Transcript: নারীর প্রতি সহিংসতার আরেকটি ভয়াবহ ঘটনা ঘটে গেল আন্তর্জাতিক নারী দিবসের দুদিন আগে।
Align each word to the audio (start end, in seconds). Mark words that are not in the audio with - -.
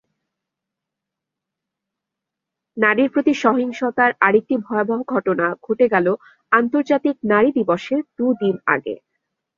নারীর 2.77 3.09
প্রতি 3.13 3.33
সহিংসতার 3.43 4.11
আরেকটি 4.19 4.55
ভয়াবহ 4.65 4.99
ঘটনা 5.13 5.47
ঘটে 5.63 5.85
গেল 5.93 6.07
আন্তর্জাতিক 6.51 7.15
নারী 7.31 7.49
দিবসের 7.57 8.01
দুদিন 8.17 8.55
আগে। 8.67 8.95